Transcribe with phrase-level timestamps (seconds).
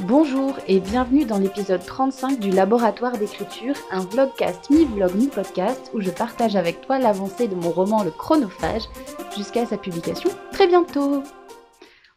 [0.00, 6.10] Bonjour et bienvenue dans l'épisode 35 du Laboratoire d'écriture, un vlogcast mi-vlog mi-podcast où je
[6.10, 8.82] partage avec toi l'avancée de mon roman Le Chronophage
[9.34, 11.22] jusqu'à sa publication très bientôt.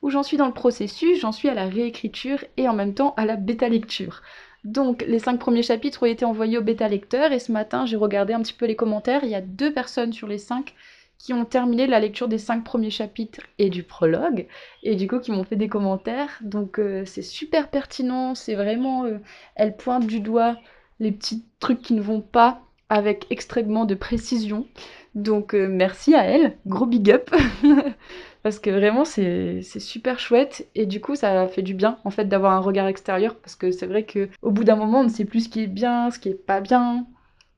[0.01, 3.13] Où j'en suis dans le processus, j'en suis à la réécriture et en même temps
[3.15, 4.23] à la bêta-lecture.
[4.65, 8.33] Donc les cinq premiers chapitres ont été envoyés au bêta-lecteur et ce matin j'ai regardé
[8.33, 10.75] un petit peu les commentaires, il y a deux personnes sur les cinq
[11.19, 14.47] qui ont terminé la lecture des cinq premiers chapitres et du prologue,
[14.83, 16.39] et du coup qui m'ont fait des commentaires.
[16.41, 19.05] Donc euh, c'est super pertinent, c'est vraiment...
[19.05, 19.19] Euh,
[19.55, 20.57] elle pointe du doigt
[20.99, 24.65] les petits trucs qui ne vont pas avec extrêmement de précision.
[25.13, 27.29] Donc euh, merci à elle, gros big up,
[28.43, 32.25] parce que vraiment c'est super chouette, et du coup ça fait du bien en fait
[32.25, 35.09] d'avoir un regard extérieur, parce que c'est vrai que au bout d'un moment on ne
[35.09, 37.05] sait plus ce qui est bien, ce qui est pas bien.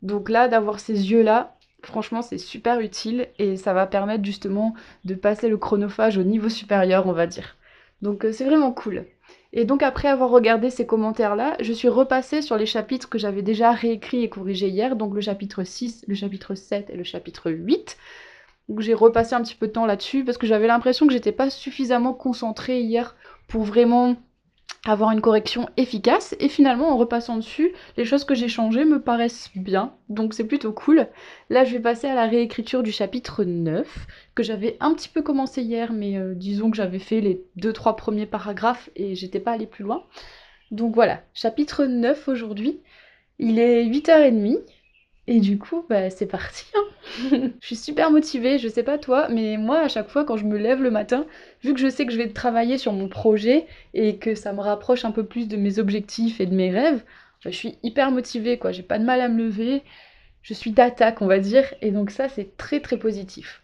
[0.01, 5.15] Donc là, d'avoir ces yeux-là, Franchement, c'est super utile et ça va permettre justement de
[5.15, 7.57] passer le chronophage au niveau supérieur, on va dire.
[8.01, 9.05] Donc euh, c'est vraiment cool.
[9.53, 13.41] Et donc après avoir regardé ces commentaires-là, je suis repassée sur les chapitres que j'avais
[13.41, 17.51] déjà réécrits et corrigés hier, donc le chapitre 6, le chapitre 7 et le chapitre
[17.51, 17.97] 8.
[18.69, 21.33] Donc j'ai repassé un petit peu de temps là-dessus parce que j'avais l'impression que j'étais
[21.33, 23.15] pas suffisamment concentrée hier
[23.47, 24.15] pour vraiment
[24.85, 26.35] avoir une correction efficace.
[26.39, 29.93] Et finalement en repassant dessus les choses que j'ai changées me paraissent bien.
[30.09, 31.07] Donc c'est plutôt cool.
[31.49, 35.21] Là je vais passer à la réécriture du chapitre 9 que j'avais un petit peu
[35.21, 39.51] commencé hier mais euh, disons que j'avais fait les 2-3 premiers paragraphes et j'étais pas
[39.51, 40.03] allée plus loin.
[40.71, 41.21] Donc voilà.
[41.33, 42.81] Chapitre 9 aujourd'hui.
[43.39, 44.59] Il est 8h30
[45.31, 46.65] et du coup, bah, c'est parti.
[46.75, 47.51] Hein.
[47.61, 50.43] je suis super motivée, je sais pas toi, mais moi, à chaque fois, quand je
[50.43, 51.25] me lève le matin,
[51.63, 54.59] vu que je sais que je vais travailler sur mon projet et que ça me
[54.59, 57.01] rapproche un peu plus de mes objectifs et de mes rêves,
[57.45, 58.73] bah, je suis hyper motivée, quoi.
[58.73, 59.83] J'ai pas de mal à me lever,
[60.41, 63.63] je suis d'attaque, on va dire, et donc ça, c'est très très positif.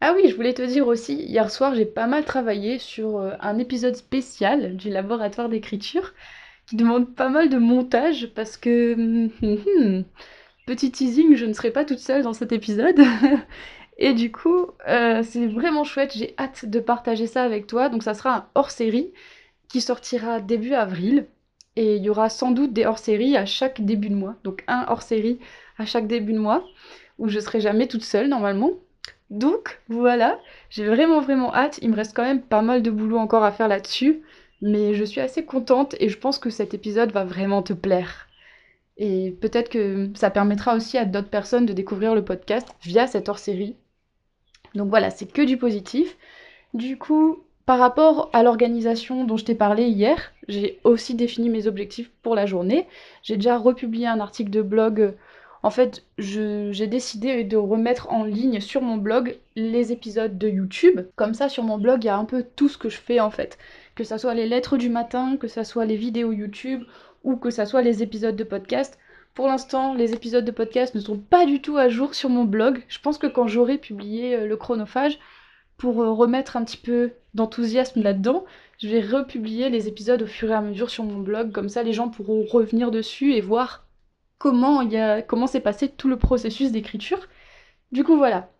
[0.00, 3.32] Ah oui, je voulais te dire aussi, hier soir, j'ai pas mal travaillé sur euh,
[3.40, 6.14] un épisode spécial du laboratoire d'écriture
[6.68, 9.28] qui demande pas mal de montage parce que.
[10.68, 13.00] Petit teasing, je ne serai pas toute seule dans cet épisode.
[13.98, 17.88] Et du coup, euh, c'est vraiment chouette, j'ai hâte de partager ça avec toi.
[17.88, 19.14] Donc ça sera un hors-série
[19.68, 21.26] qui sortira début avril.
[21.76, 24.34] Et il y aura sans doute des hors-séries à chaque début de mois.
[24.44, 25.38] Donc un hors-série
[25.78, 26.66] à chaque début de mois,
[27.18, 28.72] où je serai jamais toute seule normalement.
[29.30, 31.78] Donc voilà, j'ai vraiment vraiment hâte.
[31.80, 34.20] Il me reste quand même pas mal de boulot encore à faire là-dessus.
[34.60, 38.27] Mais je suis assez contente et je pense que cet épisode va vraiment te plaire.
[38.98, 43.28] Et peut-être que ça permettra aussi à d'autres personnes de découvrir le podcast via cette
[43.28, 43.76] hors-série.
[44.74, 46.16] Donc voilà, c'est que du positif.
[46.74, 51.66] Du coup, par rapport à l'organisation dont je t'ai parlé hier, j'ai aussi défini mes
[51.66, 52.86] objectifs pour la journée.
[53.22, 55.14] J'ai déjà republié un article de blog.
[55.62, 61.00] En fait, j'ai décidé de remettre en ligne sur mon blog les épisodes de YouTube.
[61.14, 63.20] Comme ça, sur mon blog, il y a un peu tout ce que je fais
[63.20, 63.58] en fait.
[63.94, 66.84] Que ça soit les lettres du matin, que ça soit les vidéos YouTube
[67.24, 68.98] ou que ça soit les épisodes de podcast.
[69.34, 72.44] Pour l'instant, les épisodes de podcast ne sont pas du tout à jour sur mon
[72.44, 72.82] blog.
[72.88, 75.18] Je pense que quand j'aurai publié euh, le chronophage,
[75.78, 78.44] pour euh, remettre un petit peu d'enthousiasme là-dedans,
[78.78, 81.52] je vais republier les épisodes au fur et à mesure sur mon blog.
[81.52, 83.86] Comme ça, les gens pourront revenir dessus et voir
[84.38, 84.86] comment
[85.26, 87.28] comment s'est passé tout le processus d'écriture.
[87.92, 88.50] Du coup, voilà.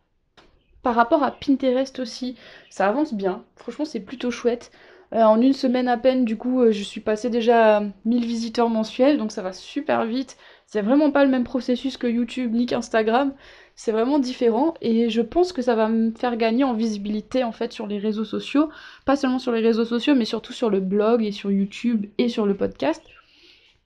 [0.83, 2.37] Par rapport à Pinterest aussi,
[2.71, 3.45] ça avance bien.
[3.57, 4.71] Franchement, c'est plutôt chouette.
[5.15, 8.27] Euh, en une semaine à peine, du coup, euh, je suis passée déjà à 1000
[8.27, 10.37] visiteurs mensuels, donc ça va super vite.
[10.67, 13.33] C'est vraiment pas le même processus que YouTube ni qu'Instagram.
[13.75, 17.53] C'est vraiment différent et je pense que ça va me faire gagner en visibilité en
[17.53, 18.69] fait sur les réseaux sociaux,
[19.07, 22.29] pas seulement sur les réseaux sociaux mais surtout sur le blog et sur YouTube et
[22.29, 23.03] sur le podcast.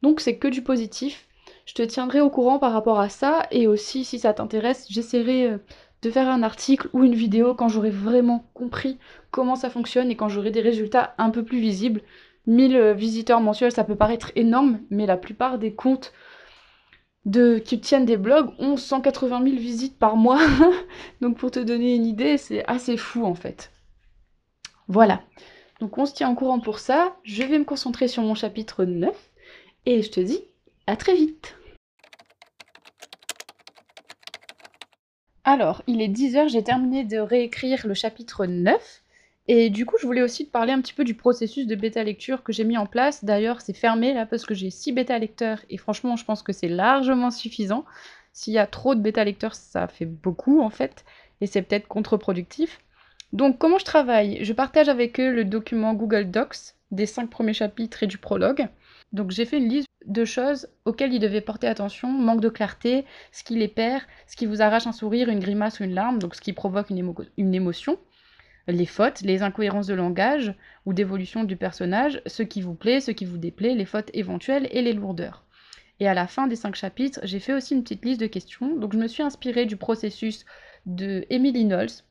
[0.03, 1.29] Donc c'est que du positif.
[1.67, 5.51] Je te tiendrai au courant par rapport à ça et aussi si ça t'intéresse, j'essaierai
[5.51, 5.59] euh,
[6.03, 8.99] de faire un article ou une vidéo quand j'aurai vraiment compris
[9.31, 12.03] comment ça fonctionne et quand j'aurai des résultats un peu plus visibles.
[12.49, 16.13] 1000 euh, visiteurs mensuels, ça peut paraître énorme, mais la plupart des comptes
[17.25, 20.41] de, qui tiennent des blogs ont 180 000 visites par mois.
[21.21, 23.71] Donc pour te donner une idée, c'est assez fou en fait.
[24.89, 25.23] Voilà.
[25.81, 27.17] Donc on se tient en courant pour ça.
[27.23, 29.15] Je vais me concentrer sur mon chapitre 9
[29.87, 30.41] et je te dis
[30.89, 31.55] à très vite.
[35.45, 39.03] Alors, il est 10h, j'ai terminé de réécrire le chapitre 9.
[39.49, 42.05] Et du coup, je voulais aussi te parler un petit peu du processus de bêta
[42.05, 43.25] lecture que j'ai mis en place.
[43.25, 46.53] D'ailleurs, c'est fermé là parce que j'ai 6 bêta lecteurs et franchement, je pense que
[46.53, 47.85] c'est largement suffisant.
[48.33, 51.05] S'il y a trop de bêta lecteurs, ça fait beaucoup en fait
[51.41, 52.81] et c'est peut-être contre-productif.
[53.33, 54.45] Donc, comment je travaille?
[54.45, 58.69] Je partage avec eux le document Google Docs des 5 premiers chapitres et du prologue.
[59.13, 63.05] Donc j'ai fait une liste de choses auxquelles il devait porter attention, manque de clarté,
[63.31, 66.19] ce qui les perd, ce qui vous arrache un sourire, une grimace ou une larme,
[66.19, 67.99] donc ce qui provoque une, émotion.
[68.67, 70.55] les fautes, les incohérences de langage
[70.87, 74.69] ou d'évolution du personnage, ce qui vous plaît, ce qui vous déplaît, les fautes éventuelles
[74.71, 75.45] et les lourdeurs.
[76.01, 78.77] Et à la fin des cinq chapitres, j'ai fait aussi une petite liste de questions.
[78.77, 80.45] Donc je me suis inspirée du processus
[80.87, 82.03] de Emily Knowles,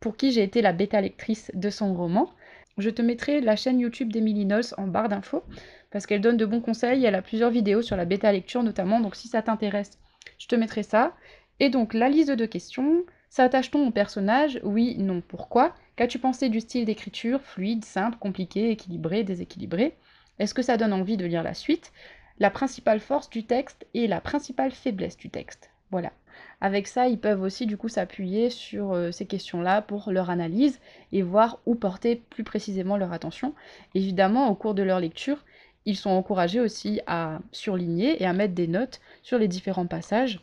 [0.00, 2.30] pour qui j'ai été la bêta lectrice de son roman.
[2.78, 5.44] Je te mettrai la chaîne YouTube d'Emily Knowles en barre d'infos,
[5.90, 7.04] parce qu'elle donne de bons conseils.
[7.04, 9.98] Elle a plusieurs vidéos sur la bêta lecture notamment, donc si ça t'intéresse,
[10.38, 11.14] je te mettrai ça.
[11.60, 14.60] Et donc la liste de questions, s'attache-t-on au personnage?
[14.64, 15.74] Oui, non, pourquoi?
[15.94, 17.40] Qu'as-tu pensé du style d'écriture?
[17.42, 19.96] Fluide, simple, compliqué, équilibré, déséquilibré
[20.40, 21.92] Est-ce que ça donne envie de lire la suite?
[22.40, 25.70] La principale force du texte et la principale faiblesse du texte.
[25.92, 26.10] Voilà.
[26.60, 30.80] Avec ça, ils peuvent aussi du coup s'appuyer sur euh, ces questions-là pour leur analyse
[31.12, 33.54] et voir où porter plus précisément leur attention.
[33.94, 35.44] Évidemment, au cours de leur lecture,
[35.86, 40.40] ils sont encouragés aussi à surligner et à mettre des notes sur les différents passages.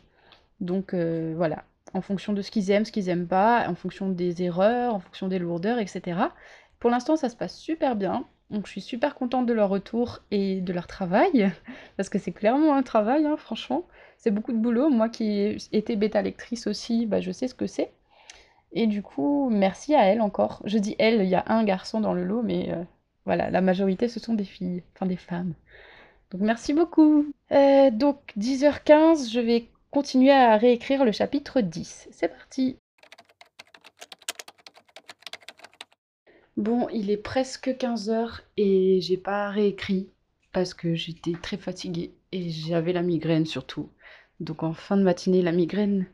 [0.60, 4.08] Donc euh, voilà, en fonction de ce qu'ils aiment, ce qu'ils aiment pas, en fonction
[4.08, 6.20] des erreurs, en fonction des lourdeurs, etc.
[6.78, 8.26] Pour l'instant, ça se passe super bien.
[8.52, 11.50] Donc je suis super contente de leur retour et de leur travail,
[11.96, 13.84] parce que c'est clairement un travail, hein, franchement.
[14.18, 14.90] C'est beaucoup de boulot.
[14.90, 17.92] Moi qui étais bêta lectrice aussi, bah, je sais ce que c'est.
[18.72, 20.62] Et du coup, merci à elle encore.
[20.64, 22.82] Je dis elle, il y a un garçon dans le lot, mais euh,
[23.24, 25.54] voilà, la majorité ce sont des filles, enfin des femmes.
[26.30, 27.26] Donc merci beaucoup.
[27.52, 32.08] Euh, donc 10h15, je vais continuer à réécrire le chapitre 10.
[32.10, 32.76] C'est parti.
[36.56, 40.10] Bon, il est presque 15h et j'ai pas réécrit
[40.52, 43.90] parce que j'étais très fatiguée et j'avais la migraine surtout.
[44.40, 46.06] Donc en fin de matinée, la migraine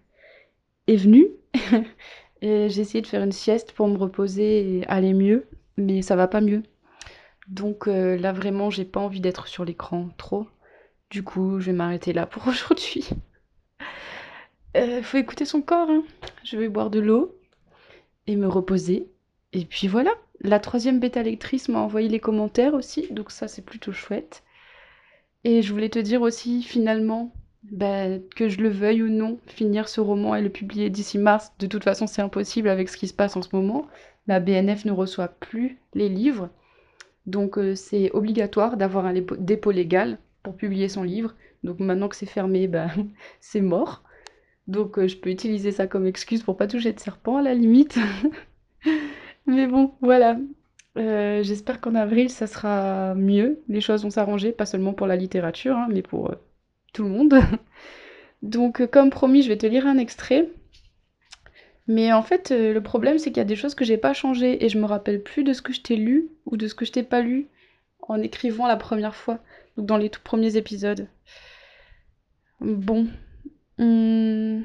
[0.87, 1.29] est venue
[2.43, 6.15] et j'ai essayé de faire une sieste pour me reposer et aller mieux, mais ça
[6.17, 6.63] va pas mieux.
[7.49, 10.47] Donc euh, là vraiment, j'ai pas envie d'être sur l'écran trop.
[11.11, 13.09] Du coup, je vais m'arrêter là pour aujourd'hui.
[14.77, 15.91] Euh, faut écouter son corps.
[15.91, 16.05] Hein.
[16.45, 17.37] Je vais boire de l'eau
[18.27, 19.09] et me reposer.
[19.53, 20.13] Et puis voilà.
[20.41, 24.45] La troisième bêta lectrice m'a envoyé les commentaires aussi, donc ça c'est plutôt chouette.
[25.45, 27.33] Et je voulais te dire aussi finalement
[27.65, 31.53] bah, que je le veuille ou non, finir ce roman et le publier d'ici mars.
[31.59, 33.87] De toute façon, c'est impossible avec ce qui se passe en ce moment.
[34.27, 36.51] La BNF ne reçoit plus les livres,
[37.27, 41.35] donc euh, c'est obligatoire d'avoir un dépôt légal pour publier son livre.
[41.65, 42.89] Donc maintenant que c'est fermé, bah,
[43.41, 44.03] c'est mort.
[44.67, 47.55] Donc euh, je peux utiliser ça comme excuse pour pas toucher de serpent à la
[47.55, 47.99] limite.
[49.49, 50.39] Mais bon, voilà.
[50.97, 53.63] Euh, j'espère qu'en avril, ça sera mieux.
[53.69, 56.37] Les choses vont s'arranger, pas seulement pour la littérature, hein, mais pour euh,
[56.93, 57.35] tout le monde.
[58.43, 60.51] Donc comme promis, je vais te lire un extrait.
[61.89, 64.65] Mais en fait, le problème, c'est qu'il y a des choses que j'ai pas changées
[64.65, 66.85] et je me rappelle plus de ce que je t'ai lu ou de ce que
[66.85, 67.49] je t'ai pas lu
[68.03, 69.41] en écrivant la première fois,
[69.77, 71.09] donc dans les tout premiers épisodes.
[72.61, 73.09] Bon,
[73.79, 74.63] Hmm.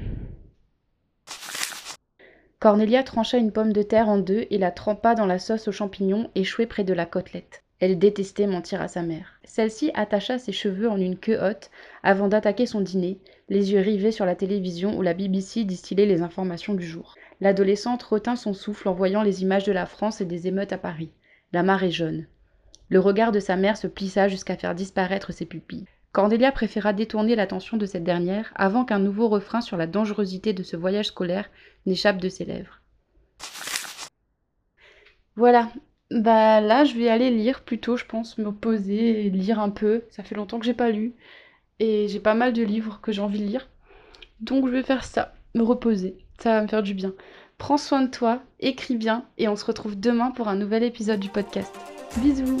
[2.64, 5.72] Cornelia trancha une pomme de terre en deux et la trempa dans la sauce aux
[5.72, 7.62] champignons échouée près de la côtelette.
[7.78, 9.38] Elle détestait mentir à sa mère.
[9.44, 11.70] Celle-ci attacha ses cheveux en une queue haute
[12.02, 13.18] avant d'attaquer son dîner,
[13.50, 17.16] les yeux rivés sur la télévision où la BBC distillait les informations du jour.
[17.42, 20.78] L'adolescente retint son souffle en voyant les images de la France et des émeutes à
[20.78, 21.10] Paris.
[21.52, 22.24] La marée jaune.
[22.88, 25.84] Le regard de sa mère se plissa jusqu'à faire disparaître ses pupilles.
[26.14, 30.62] Cordelia préféra détourner l'attention de cette dernière avant qu'un nouveau refrain sur la dangerosité de
[30.62, 31.50] ce voyage scolaire
[31.86, 32.80] n'échappe de ses lèvres.
[35.34, 35.72] Voilà,
[36.12, 40.04] bah là je vais aller lire plutôt, je pense, me poser lire un peu.
[40.10, 41.14] Ça fait longtemps que j'ai pas lu
[41.80, 43.68] et j'ai pas mal de livres que j'ai envie de lire.
[44.38, 46.18] Donc je vais faire ça, me reposer.
[46.38, 47.12] Ça va me faire du bien.
[47.58, 51.18] Prends soin de toi, écris bien et on se retrouve demain pour un nouvel épisode
[51.18, 51.74] du podcast.
[52.18, 52.60] Bisous